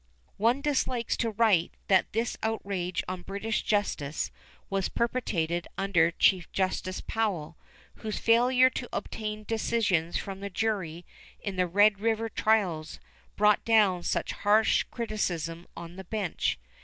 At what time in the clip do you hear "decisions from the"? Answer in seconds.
9.43-10.49